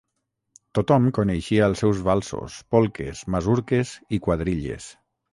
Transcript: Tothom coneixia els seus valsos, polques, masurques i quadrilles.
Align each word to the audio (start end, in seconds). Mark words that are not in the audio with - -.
Tothom 0.77 1.03
coneixia 1.17 1.67
els 1.71 1.83
seus 1.83 1.99
valsos, 2.07 2.55
polques, 2.75 3.21
masurques 3.35 3.91
i 4.17 4.21
quadrilles. 4.29 4.89